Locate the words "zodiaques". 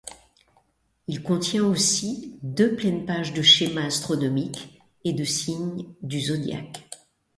6.19-6.89